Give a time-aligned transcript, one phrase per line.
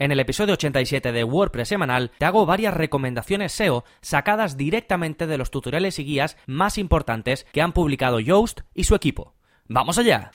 [0.00, 5.36] En el episodio 87 de WordPress semanal te hago varias recomendaciones SEO sacadas directamente de
[5.36, 9.34] los tutoriales y guías más importantes que han publicado Yoast y su equipo.
[9.68, 10.30] ¡Vamos allá!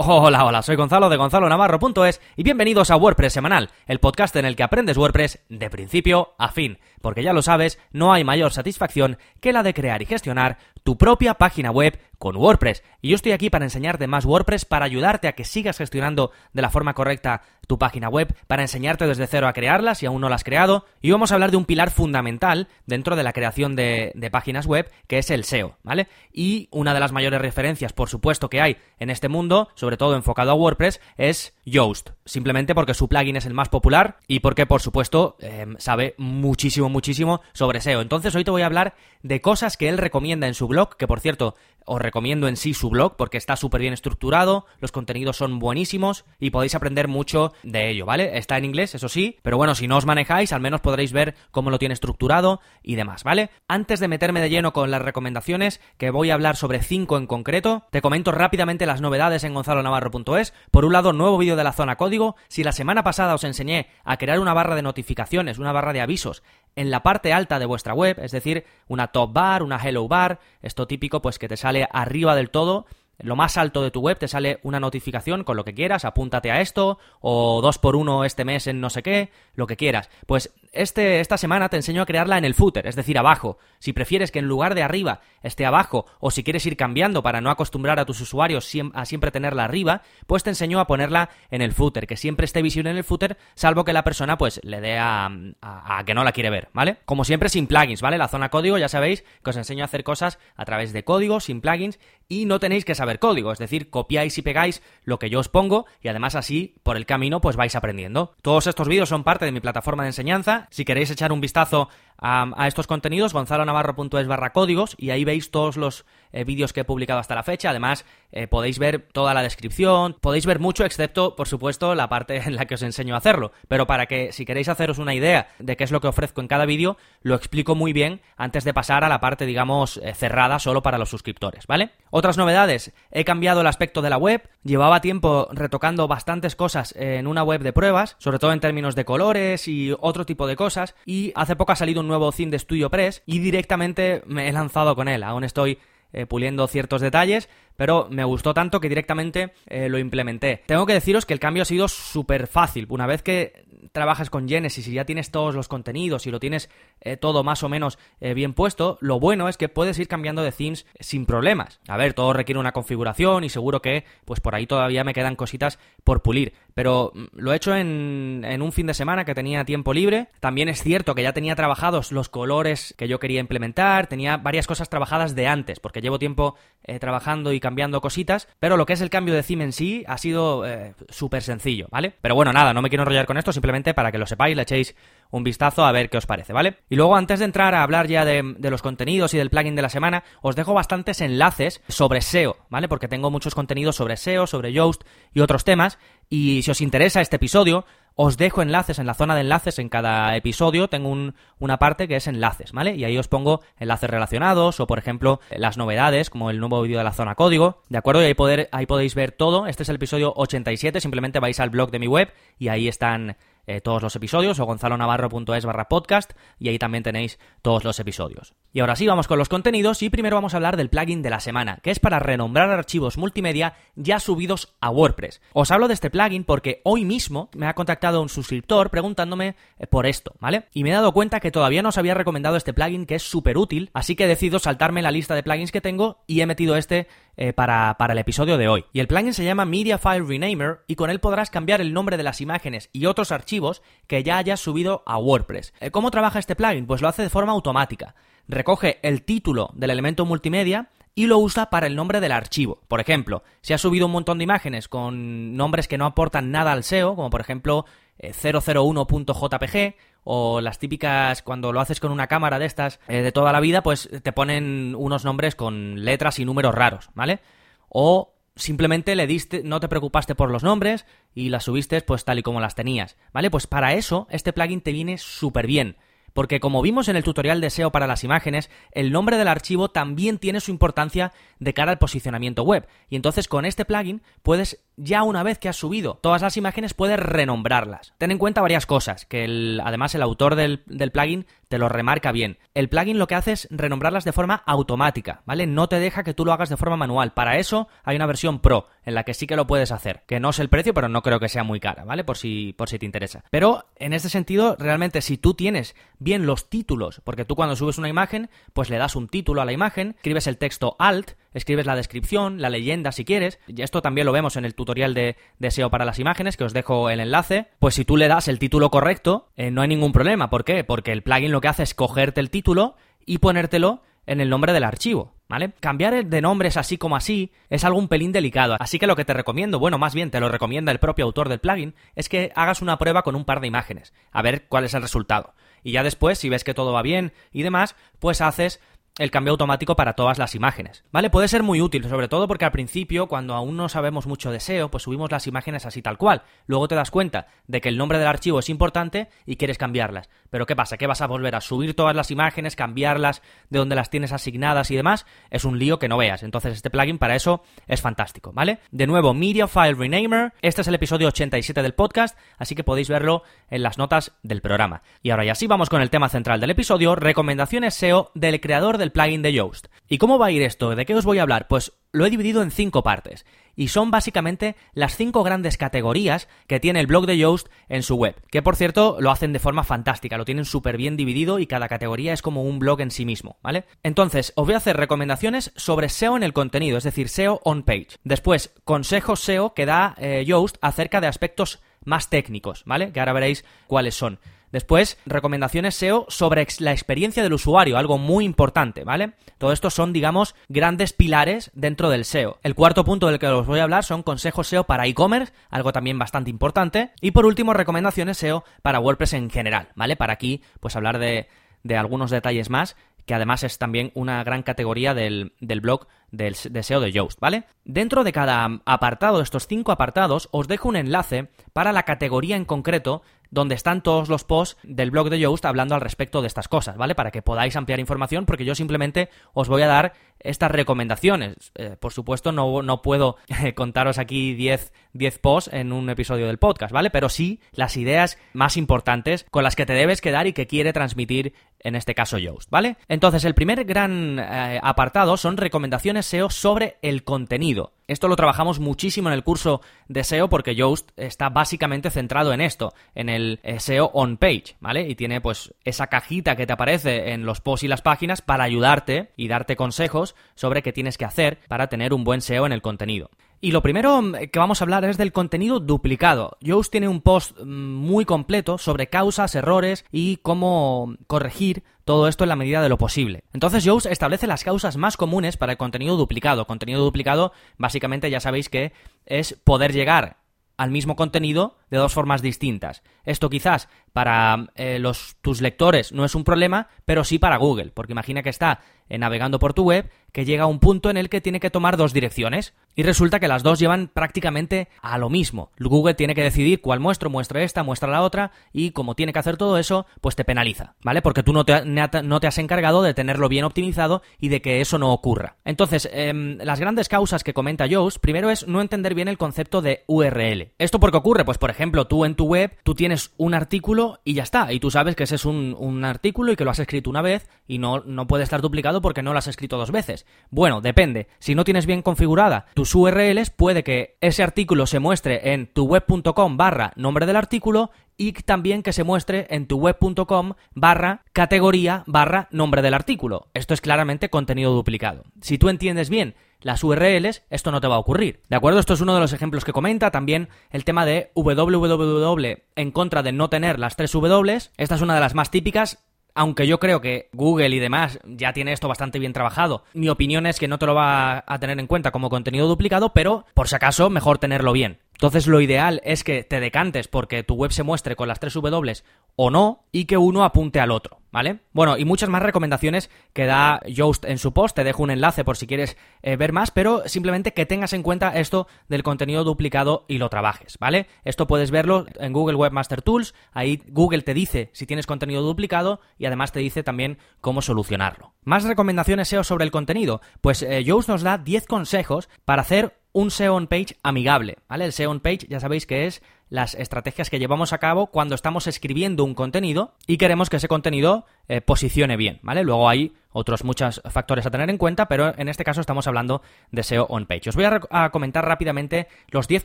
[0.00, 4.44] Hola, hola, soy Gonzalo de Gonzalo Navarro.es y bienvenidos a WordPress Semanal, el podcast en
[4.44, 8.52] el que aprendes WordPress de principio a fin, porque ya lo sabes, no hay mayor
[8.52, 12.82] satisfacción que la de crear y gestionar tu propia página web con WordPress.
[13.02, 16.62] Y yo estoy aquí para enseñarte más WordPress, para ayudarte a que sigas gestionando de
[16.62, 20.30] la forma correcta tu página web, para enseñarte desde cero a crearla si aún no
[20.30, 20.86] la has creado.
[21.02, 24.90] Y vamos a hablar de un pilar fundamental dentro de la creación de, páginas web,
[25.06, 26.08] que es el SEO, ¿vale?
[26.32, 30.16] Y una de las mayores referencias, por supuesto, que hay en este mundo, sobre todo
[30.16, 32.10] enfocado a WordPress, es Yoast.
[32.24, 36.88] Simplemente porque su plugin es el más popular y porque, por supuesto, eh, sabe muchísimo,
[36.88, 38.00] muchísimo sobre SEO.
[38.00, 41.06] Entonces hoy te voy a hablar de cosas que él recomienda en su blog que
[41.06, 41.54] por cierto
[41.88, 46.24] os recomiendo en sí su blog porque está súper bien estructurado, los contenidos son buenísimos
[46.38, 48.36] y podéis aprender mucho de ello, ¿vale?
[48.36, 51.34] Está en inglés, eso sí, pero bueno, si no os manejáis, al menos podréis ver
[51.50, 53.50] cómo lo tiene estructurado y demás, ¿vale?
[53.66, 57.26] Antes de meterme de lleno con las recomendaciones, que voy a hablar sobre cinco en
[57.26, 60.52] concreto, te comento rápidamente las novedades en gonzalonavarro.es.
[60.70, 62.36] Por un lado, nuevo vídeo de la zona código.
[62.48, 66.02] Si la semana pasada os enseñé a crear una barra de notificaciones, una barra de
[66.02, 66.42] avisos
[66.76, 70.40] en la parte alta de vuestra web, es decir, una top bar, una hello bar,
[70.62, 72.86] esto típico pues que te sale arriba del todo
[73.18, 76.52] lo más alto de tu web te sale una notificación con lo que quieras, apúntate
[76.52, 80.08] a esto, o dos por uno este mes en no sé qué, lo que quieras.
[80.26, 83.58] Pues este, esta semana te enseño a crearla en el footer, es decir, abajo.
[83.78, 87.40] Si prefieres que en lugar de arriba esté abajo, o si quieres ir cambiando para
[87.40, 91.62] no acostumbrar a tus usuarios a siempre tenerla arriba, pues te enseño a ponerla en
[91.62, 94.80] el footer, que siempre esté visible en el footer, salvo que la persona pues le
[94.80, 95.26] dé a,
[95.60, 96.98] a, a que no la quiere ver, ¿vale?
[97.04, 98.18] Como siempre sin plugins, ¿vale?
[98.18, 101.40] La zona código ya sabéis que os enseño a hacer cosas a través de código,
[101.40, 101.98] sin plugins,
[102.28, 105.48] y no tenéis que saber código, es decir, copiáis y pegáis lo que yo os
[105.48, 108.34] pongo y además así por el camino pues vais aprendiendo.
[108.42, 110.57] Todos estos vídeos son parte de mi plataforma de enseñanza.
[110.70, 111.88] Si queréis echar un vistazo
[112.18, 116.84] a, estos contenidos, gonzalonavarro.es barra códigos y ahí veis todos los eh, vídeos que he
[116.84, 117.70] publicado hasta la fecha.
[117.70, 122.36] Además, eh, podéis ver toda la descripción, podéis ver mucho, excepto, por supuesto, la parte
[122.36, 123.52] en la que os enseño a hacerlo.
[123.68, 126.48] Pero para que, si queréis haceros una idea de qué es lo que ofrezco en
[126.48, 130.58] cada vídeo, lo explico muy bien antes de pasar a la parte, digamos, eh, cerrada
[130.58, 131.90] solo para los suscriptores, ¿vale?
[132.10, 137.26] Otras novedades, he cambiado el aspecto de la web, llevaba tiempo retocando bastantes cosas en
[137.26, 140.94] una web de pruebas, sobre todo en términos de colores y otro tipo de cosas,
[141.06, 144.52] y hace poco ha salido un nuevo theme de Studio Press y directamente me he
[144.52, 145.22] lanzado con él.
[145.22, 145.78] Aún estoy
[146.12, 150.62] eh, puliendo ciertos detalles, pero me gustó tanto que directamente eh, lo implementé.
[150.66, 152.86] Tengo que deciros que el cambio ha sido súper fácil.
[152.88, 156.70] Una vez que trabajas con Genesis y ya tienes todos los contenidos y lo tienes
[157.00, 160.42] eh, todo más o menos eh, bien puesto, lo bueno es que puedes ir cambiando
[160.42, 161.80] de themes sin problemas.
[161.88, 165.36] A ver, todo requiere una configuración y seguro que pues por ahí todavía me quedan
[165.36, 166.52] cositas por pulir.
[166.74, 170.28] Pero mm, lo he hecho en, en un fin de semana que tenía tiempo libre.
[170.40, 174.66] También es cierto que ya tenía trabajados los colores que yo quería implementar, tenía varias
[174.66, 176.56] cosas trabajadas de antes, porque llevo tiempo
[177.00, 180.18] trabajando y cambiando cositas, pero lo que es el cambio de theme en sí ha
[180.18, 182.14] sido eh, súper sencillo, ¿vale?
[182.20, 183.52] Pero bueno, nada, no me quiero enrollar con esto,
[183.94, 184.94] para que lo sepáis, le echéis
[185.30, 186.78] un vistazo a ver qué os parece, ¿vale?
[186.88, 189.82] Y luego, antes de entrar a hablar ya de, los contenidos y del plugin de
[189.82, 192.88] la semana, os dejo bastantes enlaces sobre SEO, ¿vale?
[192.88, 195.02] Porque tengo muchos contenidos sobre SEO, sobre Yoast
[195.34, 195.98] y otros temas,
[196.30, 197.84] y si os interesa este episodio,
[198.20, 200.88] os dejo enlaces en la zona de enlaces en cada episodio.
[200.88, 201.14] Tengo
[201.60, 202.96] una parte que es enlaces, ¿vale?
[202.96, 206.98] Y ahí os pongo enlaces relacionados o, por ejemplo, las novedades, como el nuevo vídeo
[206.98, 208.22] de la zona código, ¿de acuerdo?
[208.22, 208.34] Y
[208.72, 209.68] ahí podéis ver todo.
[209.68, 211.00] Este es el episodio 87.
[211.00, 213.36] Simplemente vais al blog de mi web y ahí están
[213.68, 218.54] eh, todos los episodios o gonzalonavarro.es barra podcast y ahí también tenéis todos los episodios.
[218.72, 221.28] Y ahora sí, vamos con los contenidos y primero vamos a hablar del plugin de
[221.28, 225.42] la semana, que es para renombrar archivos multimedia ya subidos a WordPress.
[225.52, 229.86] Os hablo de este plugin porque hoy mismo me ha contactado un suscriptor preguntándome eh,
[229.86, 230.64] por esto, ¿vale?
[230.72, 233.22] Y me he dado cuenta que todavía no os había recomendado este plugin que es
[233.22, 236.46] súper útil, así que he decidido saltarme la lista de plugins que tengo y he
[236.46, 237.06] metido este
[237.40, 238.84] eh, para, para, el episodio de hoy.
[238.92, 242.16] Y el plugin se llama Media File Renamer y con él podrás cambiar el nombre
[242.16, 245.72] de las imágenes y otros archivos que ya hayas subido a WordPress.
[245.78, 246.86] Eh, ¿Cómo trabaja este plugin?
[246.86, 248.16] Pues lo hace de forma automática.
[248.48, 252.80] Recoge el título del elemento multimedia y lo usa para el nombre del archivo.
[252.88, 256.72] Por ejemplo, si has subido un montón de imágenes con nombres que no aportan nada
[256.72, 257.84] al SEO, como por ejemplo
[258.18, 263.32] 001.jpg eh, o las típicas cuando lo haces con una cámara de estas eh, de
[263.32, 267.40] toda la vida, pues te ponen unos nombres con letras y números raros, ¿vale?
[267.88, 272.38] O simplemente le diste, no te preocupaste por los nombres y las subiste pues tal
[272.38, 273.50] y como las tenías, ¿vale?
[273.50, 275.96] Pues para eso este plugin te viene súper bien.
[276.34, 279.88] porque como vimos en el tutorial de SEO para las imágenes, el nombre del archivo
[279.88, 282.86] también tiene su importancia de cara al posicionamiento web.
[283.08, 286.92] Y entonces con este plugin puedes, ya una vez que has subido todas las imágenes,
[286.92, 288.12] puedes renombrarlas.
[288.18, 292.32] Ten en cuenta varias cosas, que además el autor del, del plugin te lo remarca
[292.32, 292.58] bien.
[292.74, 295.66] El plugin lo que hace es renombrarlas de forma automática, ¿vale?
[295.66, 297.32] No te deja que tú lo hagas de forma manual.
[297.32, 300.40] Para eso hay una versión pro en la que sí que lo puedes hacer, que
[300.40, 302.24] no es el precio, pero no creo que sea muy cara, ¿vale?
[302.24, 303.44] Por si por si te interesa.
[303.50, 307.98] Pero en este sentido, realmente si tú tienes bien los títulos, porque tú cuando subes
[307.98, 311.86] una imagen, pues le das un título a la imagen, escribes el texto alt, escribes
[311.86, 315.36] la descripción, la leyenda si quieres, y esto también lo vemos en el tutorial de,
[315.68, 318.58] SEO para las imágenes, que os dejo el enlace, pues si tú le das el
[318.58, 320.50] título correcto, eh, no hay ningún problema.
[320.50, 320.84] ¿Por qué?
[320.84, 324.72] Porque el plugin lo que hace es cogerte el título y ponértelo en el nombre
[324.72, 325.34] del archivo.
[325.48, 325.72] ¿Vale?
[325.80, 329.24] Cambiar de nombres así como así es algo un pelín delicado, así que lo que
[329.24, 332.52] te recomiendo, bueno, más bien te lo recomienda el propio autor del plugin, es que
[332.54, 335.54] hagas una prueba con un par de imágenes, a ver cuál es el resultado.
[335.82, 338.78] Y ya después, si ves que todo va bien y demás, pues haces
[339.18, 341.04] el cambio automático para todas las imágenes.
[341.12, 341.30] ¿Vale?
[341.30, 344.60] Puede ser muy útil, sobre todo porque al principio, cuando aún no sabemos mucho de
[344.60, 346.42] SEO, pues subimos las imágenes así tal cual.
[346.66, 350.28] Luego te das cuenta de que el nombre del archivo es importante y quieres cambiarlas.
[350.50, 350.96] Pero ¿qué pasa?
[350.96, 354.90] ¿Qué vas a volver a subir todas las imágenes, cambiarlas de donde las tienes asignadas
[354.90, 355.26] y demás?
[355.50, 356.42] Es un lío que no veas.
[356.42, 358.78] Entonces este plugin para eso es fantástico, ¿vale?
[358.90, 360.52] De nuevo, Media File Renamer.
[360.62, 364.62] Este es el episodio 87 del podcast, así que podéis verlo en las notas del
[364.62, 365.02] programa.
[365.22, 368.98] Y ahora ya sí vamos con el tema central del episodio, recomendaciones SEO del creador
[368.98, 369.88] del plugin de Yoast.
[370.08, 370.94] ¿Y cómo va a ir esto?
[370.94, 371.68] ¿De qué os voy a hablar?
[371.68, 373.44] Pues lo he dividido en cinco partes
[373.78, 378.16] y son básicamente las cinco grandes categorías que tiene el blog de Yoast en su
[378.16, 381.68] web, que por cierto lo hacen de forma fantástica, lo tienen súper bien dividido y
[381.68, 383.84] cada categoría es como un blog en sí mismo, ¿vale?
[384.02, 387.84] Entonces, os voy a hacer recomendaciones sobre SEO en el contenido, es decir, SEO on
[387.84, 388.08] page.
[388.24, 393.12] Después, consejos SEO que da eh, Yoast acerca de aspectos más técnicos, ¿vale?
[393.12, 394.40] Que ahora veréis cuáles son.
[394.72, 399.32] Después, recomendaciones SEO sobre la experiencia del usuario, algo muy importante, ¿vale?
[399.58, 402.58] Todo esto son, digamos, grandes pilares dentro del SEO.
[402.62, 405.92] El cuarto punto del que os voy a hablar son consejos SEO para e-commerce, algo
[405.92, 407.12] también bastante importante.
[407.20, 410.16] Y por último, recomendaciones SEO para WordPress en general, ¿vale?
[410.16, 411.48] Para aquí, pues hablar de,
[411.82, 412.96] de algunos detalles más
[413.28, 417.64] que además es también una gran categoría del, blog del, de SEO de Yoast, ¿vale?
[417.84, 422.56] Dentro de cada apartado, de estos cinco apartados, os dejo un enlace para la categoría
[422.56, 426.46] en concreto donde están todos los posts del blog de Yoast hablando al respecto de
[426.46, 427.14] estas cosas, ¿vale?
[427.14, 431.72] Para que podáis ampliar información, porque yo simplemente os voy a dar estas recomendaciones.
[431.74, 433.36] Eh, por supuesto, no, no puedo
[433.74, 437.10] contaros aquí 10, 10 posts en un episodio del podcast, ¿vale?
[437.10, 440.92] Pero sí las ideas más importantes con las que te debes quedar y que quiere
[440.92, 442.96] transmitir en este caso Yoast, ¿vale?
[443.08, 447.92] Entonces, el primer gran eh, apartado son recomendaciones SEO sobre el contenido.
[448.06, 452.62] Esto lo trabajamos muchísimo en el curso de SEO porque Yoast está básicamente centrado en
[452.62, 455.06] esto, en el SEO on page, ¿vale?
[455.08, 458.64] Y tiene pues esa cajita que te aparece en los posts y las páginas para
[458.64, 462.72] ayudarte y darte consejos sobre qué tienes que hacer para tener un buen SEO en
[462.72, 463.30] el contenido.
[463.60, 466.56] Y lo primero mm, que vamos a hablar es del contenido duplicado.
[466.60, 472.44] Yoast tiene un post mm, muy completo sobre causas, errores y cómo corregir todo esto
[472.44, 473.44] en la medida de lo posible.
[473.52, 476.66] Entonces Yoast establece las causas más comunes para el contenido duplicado.
[476.66, 478.92] Contenido duplicado básicamente ya sabéis que
[479.26, 480.38] es poder llegar
[480.76, 483.02] al mismo contenido de dos formas distintas.
[483.24, 487.90] Esto quizás para eh, los, tus lectores no es un problema, pero sí para Google,
[487.94, 491.16] porque imagina que está eh, navegando por tu web, que llega a un punto en
[491.16, 492.74] el que tiene que tomar dos direcciones.
[492.94, 495.70] Y resulta que las dos llevan prácticamente a lo mismo.
[495.78, 499.38] Google tiene que decidir cuál muestro, muestra esta, muestra la otra, y como tiene que
[499.38, 501.22] hacer todo eso, pues te penaliza, ¿vale?
[501.22, 504.80] Porque tú no te, no te has encargado de tenerlo bien optimizado y de que
[504.80, 505.56] eso no ocurra.
[505.64, 509.80] Entonces, em, las grandes causas que comenta Jones, primero es no entender bien el concepto
[509.80, 510.72] de URL.
[510.78, 511.44] ¿Esto por qué ocurre?
[511.44, 511.77] Pues por ejemplo,
[512.08, 515.24] tú en tu web, tú tienes un artículo y ya está, y tú sabes que
[515.24, 518.26] ese es un, un artículo y que lo has escrito una vez y no, no
[518.26, 520.26] puede estar duplicado porque no lo has escrito dos veces.
[520.50, 521.28] Bueno, depende.
[521.38, 525.84] Si no tienes bien configurada tus URLs, puede que ese artículo se muestre en tu
[525.84, 532.02] web.com barra nombre del artículo y también que se muestre en tu web.com barra categoría
[532.06, 533.46] barra nombre del artículo.
[533.54, 535.22] Esto es claramente contenido duplicado.
[535.40, 538.42] Si tú entiendes bien las URLs, esto no te va a ocurrir.
[538.48, 538.80] ¿De acuerdo?
[538.80, 540.10] Esto es uno de los ejemplos que comenta.
[540.10, 544.58] También el tema de www en contra de no tener las tres W.
[544.76, 545.98] Esta es una de las más típicas
[546.34, 550.46] aunque yo creo que Google y demás ya tiene esto bastante bien trabajado, mi opinión
[550.46, 553.66] es que no te lo va a tener en cuenta como contenido duplicado, pero por
[553.66, 555.00] si acaso mejor tenerlo bien.
[555.18, 558.54] Entonces lo ideal es que te decantes porque tu web se muestre con las tres
[558.54, 559.02] W
[559.34, 561.58] o no y que uno apunte al otro, ¿vale?
[561.72, 565.44] Bueno, y muchas más recomendaciones que da Yoast en su post, te dejo un enlace
[565.44, 569.42] por si quieres eh, ver más, pero simplemente que tengas en cuenta esto del contenido
[569.42, 571.08] duplicado y lo trabajes, ¿vale?
[571.24, 576.00] Esto puedes verlo en Google Webmaster Tools, ahí Google te dice si tienes contenido duplicado
[576.16, 578.34] y además te dice también cómo solucionarlo.
[578.44, 583.32] Más recomendaciones SEO sobre el contenido, pues eh, nos da 10 consejos para hacer un
[583.32, 584.84] SEO page amigable, ¿vale?
[584.84, 588.66] El SEO page ya sabéis que es las estrategias que llevamos a cabo cuando estamos
[588.66, 592.62] escribiendo un contenido y queremos que ese contenido eh, posicione bien, ¿vale?
[592.62, 596.42] Luego hay otros muchos factores a tener en cuenta, pero en este caso estamos hablando
[596.70, 597.50] de SEO on page.
[597.50, 599.64] Os voy a, comentar rápidamente los 10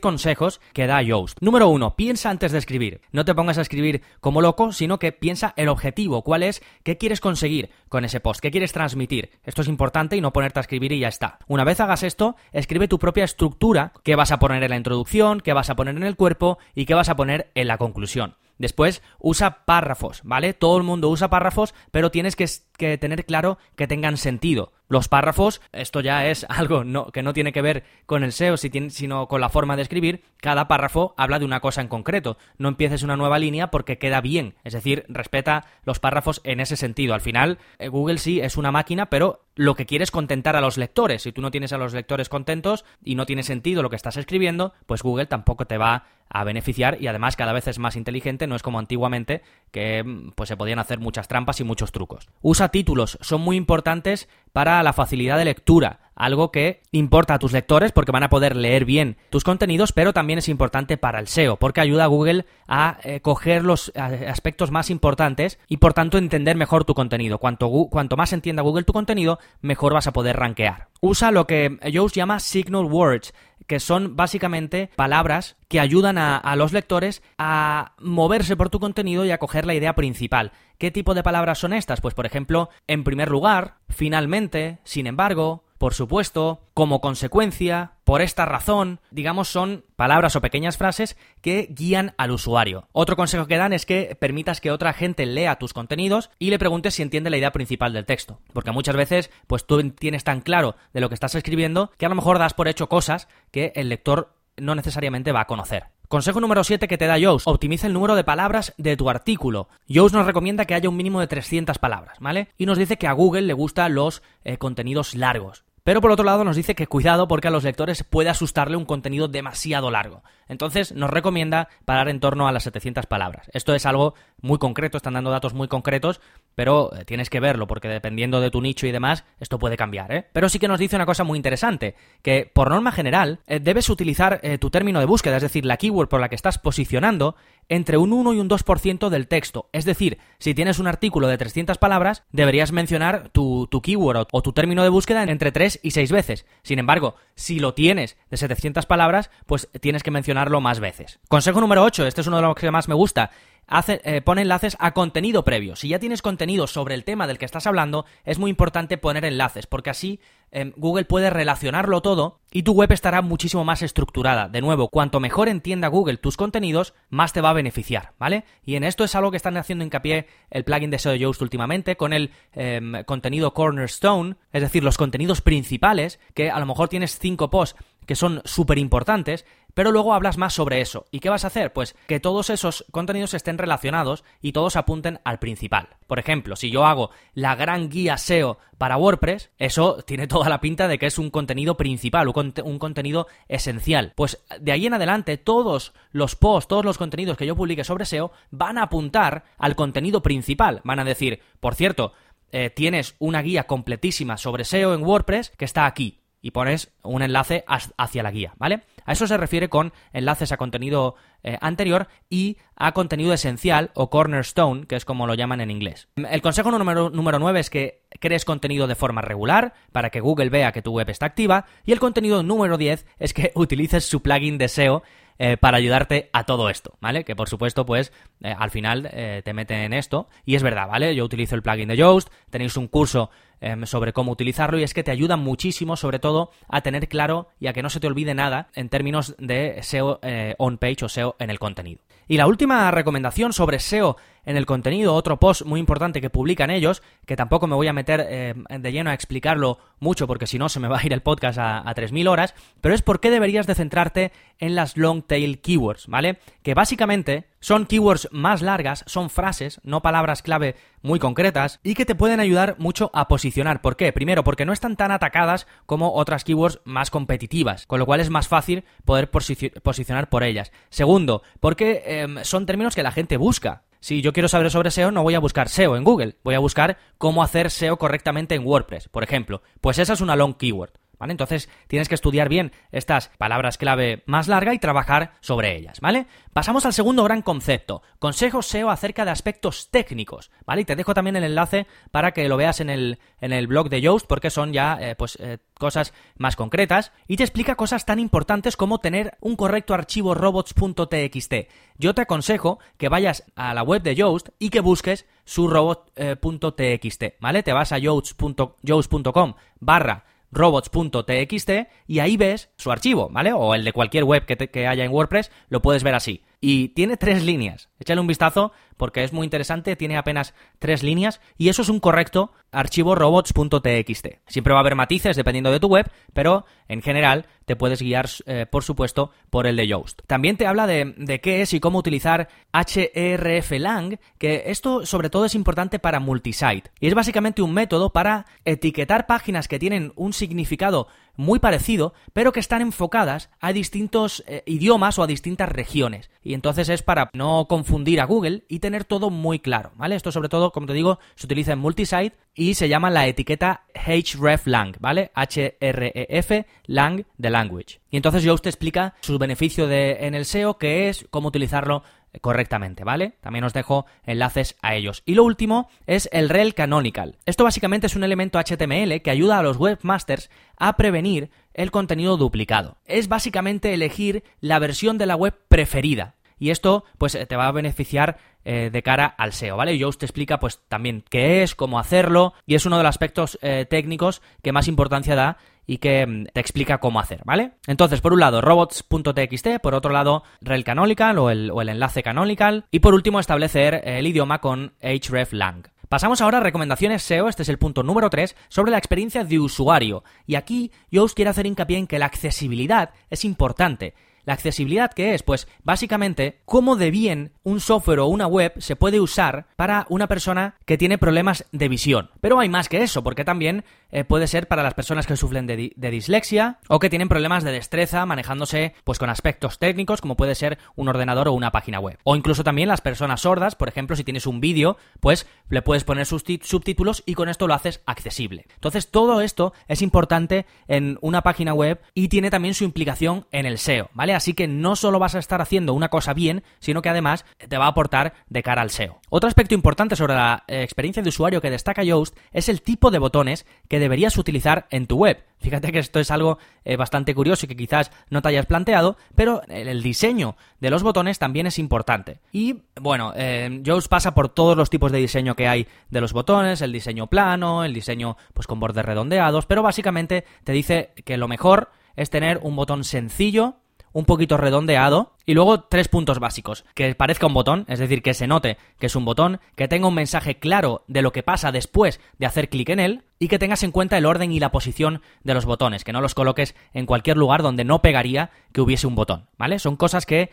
[0.00, 1.38] consejos que da Yoast.
[1.40, 3.00] Número 1, piensa antes de escribir.
[3.12, 6.98] No te pongas a escribir como loco, sino que piensa el objetivo, cuál es, qué
[6.98, 9.30] quieres conseguir con ese post, qué quieres transmitir.
[9.44, 11.38] Esto es importante y no ponerte a escribir y ya está.
[11.48, 15.40] Una vez hagas esto, escribe tu propia estructura, qué vas a poner en la introducción,
[15.40, 18.36] qué vas a poner en el cuerpo y qué vas a poner en la conclusión.
[18.58, 20.54] Después usa párrafos, ¿vale?
[20.54, 24.72] Todo el mundo usa párrafos, pero tienes que, que, tener claro que tengan sentido.
[24.88, 28.56] Los párrafos, esto ya es algo no, que no tiene que ver con el SEO,
[28.56, 30.24] sino con la forma de escribir.
[30.38, 32.36] Cada párrafo habla de una cosa en concreto.
[32.58, 34.54] No empieces una nueva línea porque queda bien.
[34.64, 37.14] Es decir, respeta los párrafos en ese sentido.
[37.14, 40.60] Al final, eh, Google sí es una máquina, pero lo que quiere es contentar a
[40.60, 41.22] los lectores.
[41.22, 44.16] Si tú no tienes a los lectores contentos y no tiene sentido lo que estás
[44.16, 48.46] escribiendo, pues Google tampoco te va a beneficiar y además cada vez es más inteligente,
[48.46, 52.28] no es como antiguamente que mm, pues se podían hacer muchas trampas y muchos trucos.
[52.42, 57.52] Usa títulos, son muy importantes para la facilidad de lectura, algo que importa a tus
[57.52, 61.28] lectores porque van a poder leer bien tus contenidos, pero también es importante para el
[61.28, 66.18] SEO porque ayuda a Google a eh, coger los aspectos más importantes y por tanto
[66.18, 67.38] entender mejor tu contenido.
[67.38, 70.88] Cuanto, cuanto más entienda Google tu contenido, mejor vas a poder rankear.
[71.00, 73.34] Usa lo que Joe llama signal words,
[73.66, 79.24] que son básicamente palabras que ayudan a, a, los lectores a moverse por tu contenido
[79.24, 80.52] y a coger la idea principal.
[80.78, 82.00] ¿Qué tipo de palabras son estas?
[82.00, 88.46] Pues por ejemplo, en primer lugar, finalmente, sin embargo, por supuesto, como consecuencia, por esta
[88.46, 92.88] razón, digamos, son palabras o pequeñas frases que guían al usuario.
[92.92, 96.58] Otro consejo que dan es que permitas que otra gente lea tus contenidos y le
[96.58, 98.40] preguntes si entiende la idea principal del texto.
[98.54, 102.08] Porque muchas veces, pues tú tienes tan claro de lo que estás escribiendo que a
[102.08, 105.88] lo mejor das por hecho cosas que el lector no necesariamente va a conocer.
[106.08, 109.68] Consejo número 7 que te da Yoast, optimiza el número de palabras de tu artículo.
[109.88, 112.48] Yoast nos recomienda que haya un mínimo de 300 palabras, ¿vale?
[112.58, 115.63] Y nos dice que a Google le gustan los eh, contenidos largos.
[115.84, 118.86] Pero por otro lado nos dice que cuidado porque a los lectores puede asustarle un
[118.86, 120.22] contenido demasiado largo.
[120.48, 123.50] Entonces nos recomienda parar en torno a las 700 palabras.
[123.52, 126.22] Esto es algo muy concreto, están dando datos muy concretos,
[126.54, 130.10] pero eh, tienes que verlo porque dependiendo de tu nicho y demás, esto puede cambiar,
[130.10, 130.26] ¿eh?
[130.32, 133.90] Pero sí que nos dice una cosa muy interesante, que por norma general eh, debes
[133.90, 137.36] utilizar tu término de búsqueda, es decir, la keyword por la que estás posicionando,
[137.68, 139.68] entre un 1 y un 2% del texto.
[139.72, 144.52] Es decir, si tienes un artículo de 300 palabras, deberías mencionar tu, keyword o tu
[144.52, 146.46] término de búsqueda entre 3 y 6 veces.
[146.62, 151.20] Sin embargo, si lo tienes de 700 palabras, pues tienes que mencionarlo más veces.
[151.28, 153.30] Consejo número 8, este es uno de los que más me gusta,
[153.66, 155.76] hace, eh, pone enlaces a contenido previo.
[155.76, 159.24] Si ya tienes contenido sobre el tema del que estás hablando, es muy importante poner
[159.24, 164.48] enlaces, porque así em, Google puede relacionarlo todo y tu web estará muchísimo más estructurada.
[164.48, 168.44] De nuevo, cuanto mejor entienda Google tus contenidos, más te va a beneficiar, ¿vale?
[168.64, 171.96] Y en esto es algo que están haciendo hincapié el plugin de SEO Yoast últimamente
[171.96, 177.18] con el em, contenido Cornerstone, es decir, los contenidos principales, que a lo mejor tienes
[177.18, 179.44] cinco posts que son súper importantes,
[179.74, 181.06] pero luego hablas más sobre eso.
[181.10, 181.72] ¿Y qué vas a hacer?
[181.72, 185.88] Pues que todos esos contenidos estén relacionados y todos apunten al principal.
[186.06, 190.60] Por ejemplo, si yo hago la gran guía SEO para WordPress, eso tiene toda la
[190.60, 194.12] pinta de que es un contenido principal, un, contenido esencial.
[194.14, 198.06] Pues de ahí en adelante todos los posts, todos los contenidos que yo publique sobre
[198.06, 200.80] SEO van a apuntar al contenido principal.
[200.84, 202.12] Van a decir, por cierto,
[202.52, 207.22] eh, tienes una guía completísima sobre SEO en WordPress que está aquí y pones un
[207.22, 208.82] enlace hacia la guía, ¿vale?
[209.06, 214.10] A eso se refiere con enlaces a contenido eh, anterior y a contenido esencial o
[214.10, 216.08] cornerstone, que es como lo llaman en inglés.
[216.16, 220.50] El consejo número, número 9 es que crees contenido de forma regular para que Google
[220.50, 224.20] vea que tu web está activa y el contenido número 10 es que utilices su
[224.20, 225.02] plugin de SEO
[225.38, 227.24] eh, para ayudarte a todo esto, ¿vale?
[227.24, 228.12] Que por supuesto, pues
[228.42, 230.28] eh, al final eh, te meten en esto.
[230.44, 231.14] Y es verdad, ¿vale?
[231.14, 234.94] Yo utilizo el plugin de Yoast, tenéis un curso em, sobre cómo utilizarlo y es
[234.94, 238.06] que te ayuda muchísimo, sobre todo, a tener claro y a que no se te
[238.06, 240.20] olvide nada en términos de SEO
[240.58, 242.00] on page o SEO en el contenido.
[242.26, 246.70] Y la última recomendación sobre SEO en el contenido otro post muy importante que publican
[246.70, 250.58] ellos, que tampoco me voy a meter eh, de lleno a explicarlo mucho porque si
[250.58, 253.20] no se me va a ir el podcast a, a 3.000 horas, pero es por
[253.20, 256.38] qué deberías de centrarte en las long tail keywords, ¿vale?
[256.62, 262.04] Que básicamente son keywords más largas, son frases, no palabras clave muy concretas, y que
[262.04, 263.80] te pueden ayudar mucho a posicionar.
[263.80, 264.12] ¿Por qué?
[264.12, 268.28] Primero, porque no están tan atacadas como otras keywords más competitivas, con lo cual es
[268.28, 270.72] más fácil poder posicionar por ellas.
[270.90, 273.84] Segundo, porque em, son términos que la gente busca.
[274.04, 276.58] Si yo quiero saber sobre SEO, no voy a buscar SEO en Google, voy a
[276.58, 279.62] buscar cómo hacer SEO correctamente en WordPress, por ejemplo.
[279.80, 280.90] Pues esa es una long keyword.
[281.32, 286.26] Entonces tienes que estudiar bien estas palabras clave más largas y trabajar sobre ellas, ¿vale?
[286.52, 290.82] Pasamos al segundo gran concepto, consejos SEO acerca de aspectos técnicos, ¿vale?
[290.82, 293.88] Y te dejo también el enlace para que lo veas en el, en el blog
[293.88, 298.06] de Yoast porque son ya, eh, pues, eh, cosas más concretas y te explica cosas
[298.06, 301.54] tan importantes como tener un correcto archivo robots.txt.
[301.98, 307.22] Yo te aconsejo que vayas a la web de Yoast y que busques su robot.txt,
[307.22, 307.62] eh, ¿vale?
[307.62, 311.70] Te vas a yoast.com barra robots.txt
[312.06, 313.52] y ahí ves su archivo, ¿vale?
[313.52, 316.42] O el de cualquier web que, que haya en WordPress, lo puedes ver así.
[316.60, 317.88] Y tiene tres líneas.
[317.98, 322.00] Échale un vistazo porque es muy interesante, tiene apenas tres líneas y eso es un
[322.00, 324.26] correcto archivo robots.txt.
[324.46, 328.28] Siempre va a haber matices dependiendo de tu web, pero en general te puedes guiar,
[328.46, 330.22] eh, por supuesto, por el de Yoast.
[330.26, 335.44] También te habla de, de, qué es y cómo utilizar hreflang, que esto sobre todo
[335.44, 336.90] es importante para multisite.
[337.00, 342.52] Y es básicamente un método para etiquetar páginas que tienen un significado muy parecido, pero
[342.52, 346.30] que están enfocadas a distintos eh, idiomas o a distintas regiones.
[346.42, 350.16] Y entonces es para no confundir a Google y tener todo muy claro, ¿vale?
[350.16, 353.84] Esto sobre todo, como te digo, se utiliza en multisite y se llama la etiqueta
[353.94, 355.30] hreflang, ¿vale?
[355.34, 358.00] H-R-E-F, lang de language.
[358.10, 362.02] Y entonces Yoast te explica su beneficio de, en el SEO, que es cómo utilizarlo
[362.40, 363.34] correctamente, ¿vale?
[363.40, 365.22] También os dejo enlaces a ellos.
[365.26, 367.38] Y lo último es el rel canonical.
[367.46, 372.36] Esto básicamente es un elemento HTML que ayuda a los webmasters a prevenir el contenido
[372.36, 372.98] duplicado.
[373.04, 376.36] Es básicamente elegir la versión de la web preferida.
[376.58, 379.94] Y esto, pues, te va a beneficiar eh, de cara al SEO, ¿vale?
[379.94, 383.58] Y te explica, pues, también qué es, cómo hacerlo, y es uno de los aspectos
[383.60, 387.72] eh, técnicos que más importancia da y que mm, te explica cómo hacer, ¿vale?
[387.86, 393.00] Entonces, por un lado, robots.txt, por otro lado, rel canonical o el, enlace canonical, y
[393.00, 395.88] por último, establecer el idioma con hreflang.
[396.08, 399.58] Pasamos ahora a recomendaciones SEO, este es el punto número 3, sobre la experiencia de
[399.58, 400.22] usuario.
[400.46, 404.14] Y aquí yo os quiero hacer hincapié en que la accesibilidad es importante.
[404.44, 405.42] La accesibilidad, ¿qué es?
[405.42, 410.26] Pues básicamente cómo de bien un software o una web se puede usar para una
[410.26, 412.30] persona que tiene problemas de visión.
[412.40, 415.66] Pero hay más que eso, porque también eh, puede ser para las personas que sufren
[415.66, 420.54] de, dislexia o que tienen problemas de destreza manejándose pues con aspectos técnicos como puede
[420.54, 422.18] ser un ordenador o una página web.
[422.24, 426.04] O incluso también las personas sordas, por ejemplo, si tienes un vídeo, pues le puedes
[426.04, 428.66] poner subtítulos y con esto lo haces accesible.
[428.74, 433.66] Entonces todo esto es importante en una página web y tiene también su implicación en
[433.66, 434.33] el SEO, ¿vale?
[434.34, 437.78] Así que no solo vas a estar haciendo una cosa bien, sino que además te
[437.78, 439.20] va a aportar de cara al SEO.
[439.30, 443.10] Otro aspecto importante sobre la eh, experiencia de usuario que destaca Yoast es el tipo
[443.10, 445.44] de botones que deberías utilizar en tu web.
[445.58, 449.16] Fíjate que esto es algo eh, bastante curioso y que quizás no te hayas planteado,
[449.34, 452.40] pero el diseño de los botones también es importante.
[452.52, 456.32] Y bueno, eh, Yoast pasa por todos los tipos de diseño que hay de los
[456.32, 461.36] botones, el diseño plano, el diseño pues con bordes redondeados, pero básicamente te dice que
[461.36, 463.76] lo mejor es tener un botón sencillo,
[464.14, 466.86] un poquito redondeado y luego tres puntos básicos.
[466.94, 470.08] Que parezca un botón, es decir, que se note que es un botón, que tenga
[470.08, 473.58] un mensaje claro de lo que pasa después de hacer clic en él y que
[473.58, 476.74] tengas en cuenta el orden y la posición de los botones, que no los coloques
[476.94, 479.78] en cualquier lugar donde no pegaría que hubiese un botón, ¿vale?
[479.78, 480.50] Son cosas que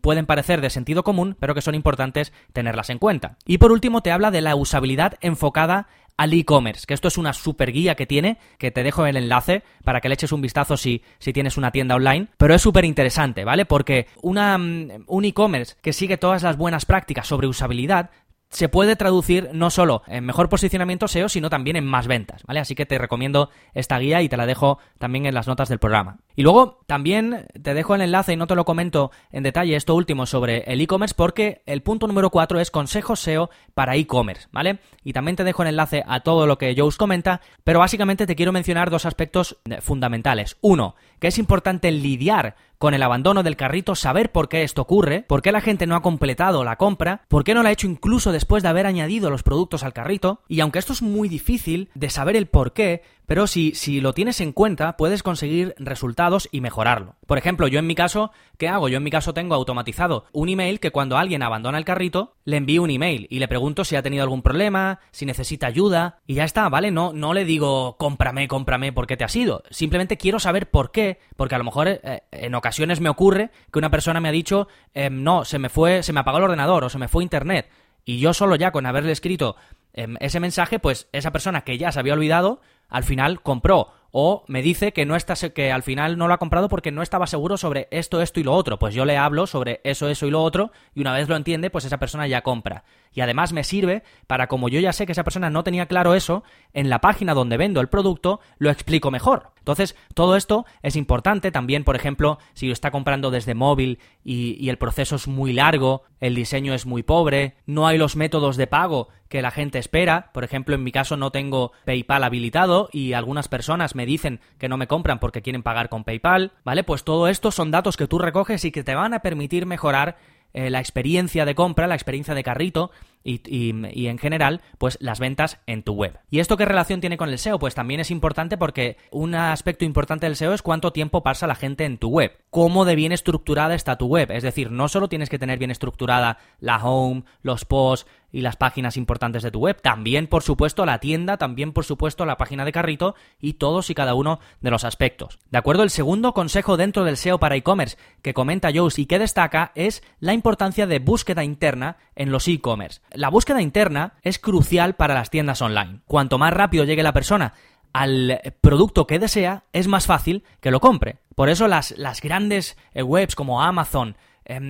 [0.00, 3.36] pueden parecer de sentido común, pero que son importantes tenerlas en cuenta.
[3.46, 7.32] Y por último te habla de la usabilidad enfocada al e-commerce, que esto es una
[7.32, 10.76] super guía que tiene, que te dejo el enlace para que le eches un vistazo
[10.76, 13.64] si, si tienes una tienda online, pero es súper interesante, ¿vale?
[13.64, 18.10] Porque una, mm, un e-commerce que sigue todas las buenas prácticas sobre usabilidad
[18.52, 22.60] se puede traducir no solo en mejor posicionamiento SEO, sino también en más ventas, ¿vale?
[22.60, 25.78] Así que te recomiendo esta guía y te la dejo también en las notas del
[25.78, 26.18] programa.
[26.36, 29.94] Y luego también te dejo el enlace y no te lo comento en detalle esto
[29.94, 34.78] último sobre el e-commerce porque el punto número 4 es consejos SEO para e-commerce, ¿vale?
[35.04, 38.36] Y también te dejo el enlace a todo lo que os comenta, pero básicamente te
[38.36, 40.56] quiero mencionar dos aspectos fundamentales.
[40.60, 45.22] Uno, que es importante lidiar con el abandono del carrito, saber por qué esto ocurre,
[45.22, 47.86] por qué la gente no ha completado la compra, por qué no la ha hecho
[47.86, 51.90] incluso después de haber añadido los productos al carrito, y aunque esto es muy difícil
[51.94, 56.48] de saber el por qué, pero si, si lo tienes en cuenta, puedes conseguir resultados
[56.52, 57.16] y mejorarlo.
[57.26, 58.88] Por ejemplo, yo en mi caso, ¿qué hago?
[58.88, 62.56] Yo en mi caso tengo automatizado un email que cuando alguien abandona el carrito, le
[62.56, 66.34] envío un email y le pregunto si ha tenido algún problema, si necesita ayuda, y
[66.34, 66.90] ya está, ¿vale?
[66.90, 69.62] No, no le digo cómprame, cómprame, ¿por qué te has ido?
[69.70, 73.78] Simplemente quiero saber por qué, porque a lo mejor eh, en ocasiones me ocurre que
[73.78, 76.84] una persona me ha dicho, em, no, se me fue, se me apagó el ordenador
[76.84, 77.68] o se me fue internet.
[78.04, 79.56] Y yo solo ya con haberle escrito
[79.92, 84.62] ese mensaje, pues esa persona que ya se había olvidado, al final compró o me
[84.62, 87.56] dice que no está que al final no lo ha comprado porque no estaba seguro
[87.56, 88.78] sobre esto, esto y lo otro.
[88.78, 91.70] Pues yo le hablo sobre eso, eso y lo otro y una vez lo entiende,
[91.70, 92.84] pues esa persona ya compra.
[93.14, 96.14] Y además me sirve para como yo ya sé que esa persona no tenía claro
[96.14, 99.52] eso, en la página donde vendo el producto lo explico mejor.
[99.58, 104.56] Entonces, todo esto es importante también, por ejemplo, si lo está comprando desde móvil y,
[104.62, 108.56] y el proceso es muy largo, el diseño es muy pobre, no hay los métodos
[108.56, 110.30] de pago que la gente espera.
[110.34, 114.68] Por ejemplo, en mi caso no tengo PayPal habilitado y algunas personas me dicen que
[114.68, 116.84] no me compran porque quieren pagar con PayPal, ¿vale?
[116.84, 120.18] Pues todo esto son datos que tú recoges y que te van a permitir mejorar
[120.52, 122.90] eh, la experiencia de compra, la experiencia de carrito
[123.24, 126.18] y, y, en general, pues las ventas en tu web.
[126.28, 127.58] ¿Y esto qué relación tiene con el SEO?
[127.58, 131.54] Pues también es importante porque un aspecto importante del SEO es cuánto tiempo pasa la
[131.54, 134.30] gente en tu web, cómo de bien estructurada está tu web.
[134.30, 138.56] Es decir, no solo tienes que tener bien estructurada la home, los posts, y las
[138.56, 139.80] páginas importantes de tu web.
[139.80, 143.94] También, por supuesto, la tienda, también, por supuesto, la página de carrito y todos y
[143.94, 145.38] cada uno de los aspectos.
[145.50, 145.82] ¿De acuerdo?
[145.82, 150.02] El segundo consejo dentro del SEO para e-commerce que comenta Jones y que destaca es
[150.18, 153.00] la importancia de búsqueda interna en los e-commerce.
[153.12, 156.00] La búsqueda interna es crucial para las tiendas online.
[156.06, 157.52] Cuanto más rápido llegue la persona
[157.92, 161.18] al producto que desea, es más fácil que lo compre.
[161.34, 164.16] Por eso las, las grandes eh, webs como Amazon,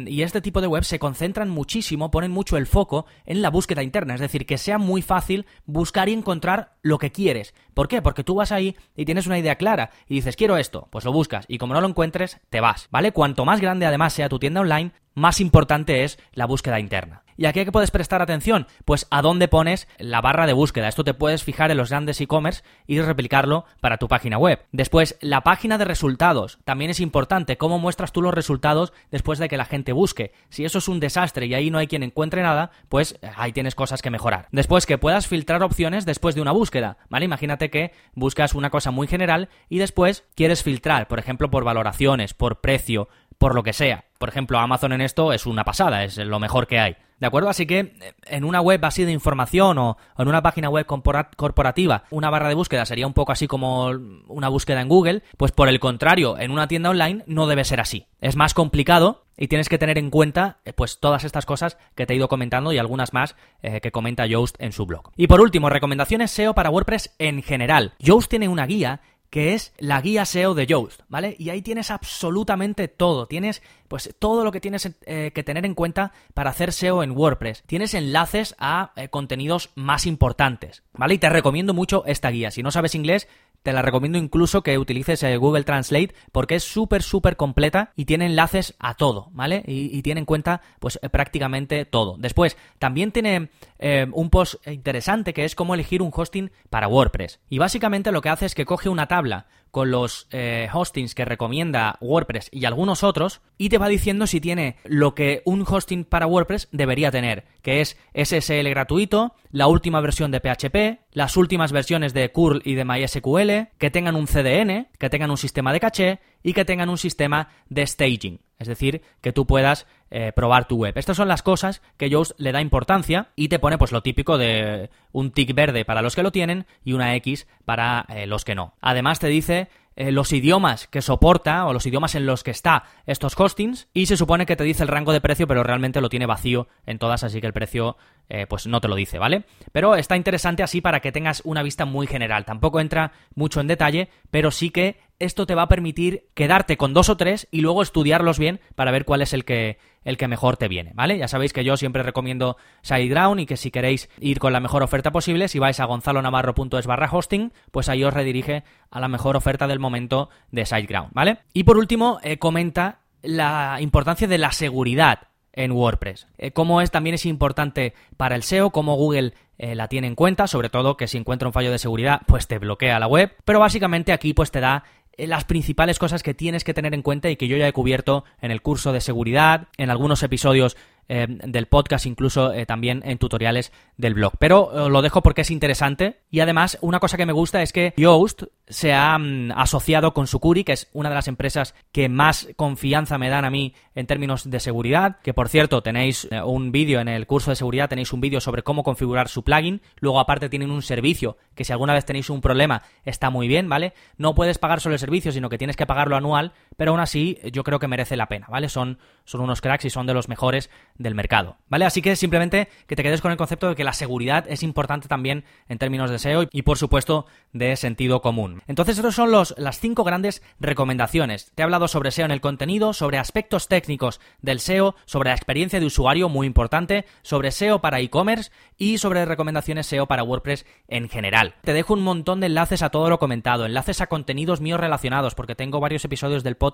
[0.07, 3.83] y este tipo de webs se concentran muchísimo, ponen mucho el foco en la búsqueda
[3.83, 7.55] interna, es decir, que sea muy fácil buscar y encontrar lo que quieres.
[7.75, 8.03] ¿Por qué?
[8.03, 11.13] Porque tú vas ahí y tienes una idea clara y dices, quiero esto, pues lo
[11.13, 13.13] buscas y como no lo encuentres, te vas, ¿vale?
[13.13, 17.23] Cuanto más grande además sea tu tienda online, más importante es la búsqueda interna.
[17.37, 18.67] ¿Y aquí qué puedes prestar atención?
[18.85, 20.89] Pues a dónde pones la barra de búsqueda.
[20.89, 24.65] Esto te puedes fijar en los grandes e-commerce y replicarlo para tu página web.
[24.73, 26.59] Después, la página de resultados.
[26.65, 30.33] También es importante cómo muestras tú los resultados después de que la gente busque.
[30.51, 33.75] Si eso es un desastre y ahí no hay quien encuentre nada, pues ahí tienes
[33.75, 34.49] cosas que mejorar.
[34.53, 36.99] Después, que puedas filtrar opciones después de una búsqueda.
[37.09, 37.25] ¿Vale?
[37.25, 42.35] Imagínate que buscas una cosa muy general y después quieres filtrar, por ejemplo, por valoraciones,
[42.35, 43.09] por precio,
[43.43, 44.05] por lo que sea.
[44.19, 46.97] Por ejemplo, Amazon en esto es una pasada, es lo mejor que hay.
[47.19, 47.49] ¿De acuerdo?
[47.49, 52.05] Así que eh, en una web así de información o, en una página web corporativa,
[52.11, 53.87] una barra de búsqueda sería un poco así como
[54.29, 57.81] una búsqueda en Google, pues por el contrario, en una tienda online no debe ser
[57.81, 58.07] así.
[58.21, 62.07] Es más complicado y tienes que tener en cuenta eh, pues todas estas cosas que
[62.07, 65.11] te he ido comentando y algunas más eh, que comenta Yoast en su blog.
[65.17, 67.95] Y por último, recomendaciones SEO para WordPress en general.
[67.99, 69.01] Yoast tiene una guía
[69.33, 71.35] que es la guía SEO de Yoast, ¿vale?
[71.39, 73.27] Y ahí tienes absolutamente todo.
[73.27, 77.13] Tienes, pues, todo lo que tienes eh, que tener en cuenta para hacer SEO en
[77.13, 77.63] WordPress.
[77.63, 81.15] Tienes enlaces a eh, contenidos más importantes, ¿vale?
[81.15, 82.51] Y te recomiendo mucho esta guía.
[82.51, 83.27] Si no sabes inglés,
[83.63, 88.05] te la recomiendo incluso que utilices eh, Google Translate porque es súper, súper completa y
[88.05, 89.63] tiene enlaces a todo, ¿vale?
[89.67, 92.17] Y, tiene en cuenta, pues, eh, prácticamente todo.
[92.19, 97.41] Después, también tiene eh, un post interesante que es cómo elegir un hosting para WordPress.
[97.49, 100.29] Y básicamente lo que hace es que coge una tabla con los
[100.73, 105.43] hostings que recomienda WordPress y algunos otros y te va diciendo si tiene lo que
[105.45, 111.01] un hosting para WordPress debería tener, que es SSL gratuito, la última versión de PHP,
[111.13, 115.39] las últimas versiones de curl y de MySQL, que tengan un CDN, que tengan un
[115.39, 118.41] sistema de caché y que tengan un sistema de staging.
[118.59, 120.97] Es decir, que tú puedas eh, probar tu web.
[120.97, 124.39] Estas son las cosas que Yoast le da importancia y te pone pues lo típico
[124.39, 128.45] de un tick verde para los que lo tienen y una X para eh, los
[128.45, 128.75] que no.
[128.81, 132.85] Además te dice eh, los idiomas que soporta o los idiomas en los que está
[133.07, 136.09] estos hostings y se supone que te dice el rango de precio pero realmente lo
[136.09, 137.97] tiene vacío en todas así que el precio
[138.29, 139.45] eh, pues no te lo dice, ¿vale?
[139.73, 142.47] Pero está interesante así para que tengas una vista muy general.
[142.47, 146.95] Tampoco entra mucho en detalle, pero sí que esto te va a permitir quedarte con
[146.95, 150.29] dos o tres y luego estudiarlos bien para ver cuál es el que, el que
[150.29, 151.19] mejor te viene, ¿vale?
[151.19, 154.83] Ya sabéis que yo siempre recomiendo SiteGround y que si queréis ir con la mejor
[154.83, 159.37] oferta posible, si vais a gonzalonavarro.es barra hosting, pues ahí os redirige a la mejor
[159.37, 161.39] oferta del momento de SiteGround, ¿vale?
[161.53, 166.29] Y por último, eh, comenta la importancia de la seguridad en WordPress.
[166.39, 170.15] Eh, cómo es también es importante para el SEO, cómo Google eh, la tiene en
[170.15, 173.35] cuenta, sobre todo que si encuentra un fallo de seguridad, pues te bloquea la web.
[173.45, 174.85] Pero básicamente aquí pues te da
[175.17, 178.25] las principales cosas que tienes que tener en cuenta y que yo ya he cubierto
[178.41, 180.77] en el curso de seguridad, en algunos episodios
[181.15, 184.33] eh, del podcast, incluso eh, también en tutoriales del blog.
[184.39, 187.93] Pero lo dejo porque es interesante y además una cosa que me gusta es que
[187.99, 192.49] Yoast se ha mm, asociado con Sucuri, que es una de las empresas que más
[192.57, 196.99] confianza me dan a mí en términos de seguridad, que por cierto tenéis un vídeo
[197.01, 200.49] en el curso de seguridad, tenéis un vídeo sobre cómo configurar su plugin, luego aparte
[200.49, 203.93] tienen un servicio que si alguna vez tenéis un problema está muy bien, ¿vale?
[204.17, 207.39] No puedes pagar solo el servicio, sino que tienes que pagarlo anual, pero aún así
[207.53, 208.69] yo creo que merece la pena, ¿vale?
[208.69, 211.85] Son, son unos cracks y son de los mejores del mercado, ¿vale?
[211.85, 215.09] Así que simplemente que te quedes con el concepto de que la seguridad es importante
[215.09, 218.63] también en términos de SEO y por supuesto de sentido común.
[218.67, 221.53] Entonces, estos son los, las cinco grandes recomendaciones.
[221.55, 225.37] Te he hablado sobre SEO en el contenido, sobre aspectos técnicos del SEO, sobre la
[225.37, 230.67] experiencia de usuario, muy importante, sobre SEO para e-commerce y sobre recomendaciones SEO para WordPress
[230.89, 231.55] en general.
[231.63, 235.35] Te dejo un montón de enlaces a todo lo comentado, enlaces a contenidos míos relacionados,
[235.35, 236.72] porque tengo varios episodios del podcast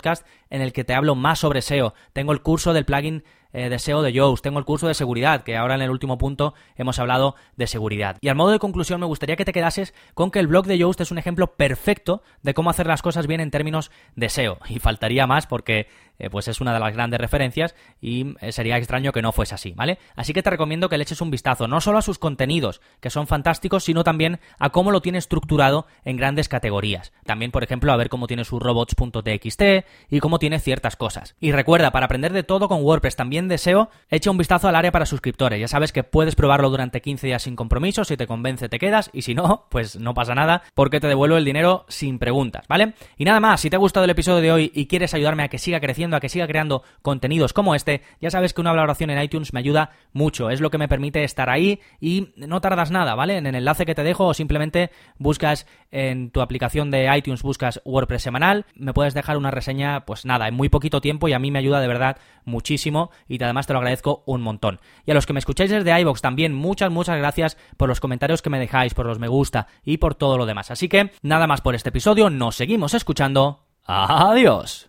[0.50, 1.94] en el que te hablo más sobre SEO.
[2.12, 5.42] Tengo el curso del plugin eh, de SEO de Yoast, tengo el curso de seguridad,
[5.42, 8.16] que ahora en el último punto hemos hablado de seguridad.
[8.20, 10.78] Y al modo de conclusión me gustaría que te quedases con que el blog de
[10.78, 14.58] Yoast es un ejemplo perfecto de cómo hacer las cosas bien en términos de SEO.
[14.68, 18.76] Y faltaría más porque eh, pues es una de las grandes referencias y eh, sería
[18.76, 19.98] extraño que no fuese así, ¿vale?
[20.16, 23.10] Así que te recomiendo que le eches un vistazo, no solo a sus contenidos, que
[23.10, 27.12] son fantásticos, sino también a cómo lo tiene estructurado en grandes categorías.
[27.24, 29.62] También, por ejemplo, a ver cómo tiene sus robots.txt
[30.10, 31.36] y cómo tiene ciertas cosas.
[31.40, 34.90] Y recuerda, para aprender de todo con WordPress, también deseo, echa un vistazo al área
[34.90, 35.60] para suscriptores.
[35.60, 39.10] Ya sabes que puedes probarlo durante 15 días sin compromiso, si te convence te quedas
[39.12, 42.94] y si no, pues no pasa nada porque te devuelvo el dinero sin preguntas, ¿vale?
[43.16, 45.48] Y nada más, si te ha gustado el episodio de hoy y quieres ayudarme a
[45.48, 49.10] que siga creciendo, a que siga creando contenidos como este, ya sabes que una valoración
[49.10, 52.90] en iTunes me ayuda mucho, es lo que me permite estar ahí y no tardas
[52.90, 53.36] nada, ¿vale?
[53.36, 57.80] En el enlace que te dejo o simplemente buscas en tu aplicación de iTunes, buscas
[57.84, 61.38] WordPress semanal, me puedes dejar una reseña, pues nada, en muy poquito tiempo y a
[61.38, 64.80] mí me ayuda de verdad muchísimo y además te lo agradezco un montón.
[65.06, 68.42] Y a los que me escucháis desde iVoox también, muchas, muchas gracias por los comentarios
[68.42, 70.70] que me dejáis, por los me gusta y por todo lo demás.
[70.70, 73.64] Así que nada más por este episodio, nos seguimos escuchando.
[73.84, 74.88] Adiós.